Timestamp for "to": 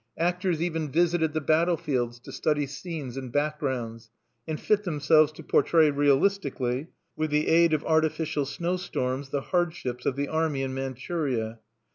2.21-2.31, 5.33-5.43